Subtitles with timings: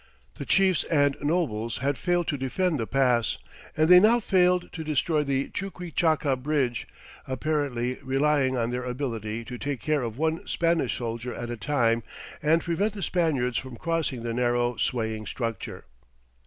[0.39, 3.37] The chiefs and nobles had failed to defend the pass;
[3.77, 6.87] and they now failed to destroy the Chuquichaca bridge,
[7.27, 12.01] apparently relying on their ability to take care of one Spanish soldier at a time
[12.41, 15.85] and prevent the Spaniards from crossing the narrow, swaying structure.